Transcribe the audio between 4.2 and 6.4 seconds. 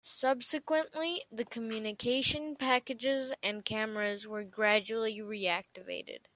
were gradually re-activated.